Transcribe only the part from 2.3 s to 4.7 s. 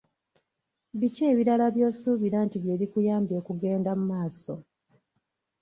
nti bye bikuyambye okugenda mu maaso?